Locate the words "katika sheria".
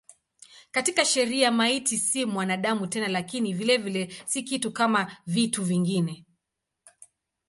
0.71-1.51